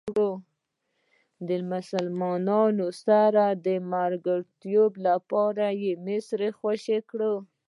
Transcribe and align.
د 1.47 1.49
مسلمانانو 1.71 2.87
سره 3.05 3.43
د 3.65 3.67
ملګرتوب 3.93 4.91
لپاره 5.07 5.65
مصر 6.05 6.39
خوشې 6.57 6.99
کړئ. 7.09 7.33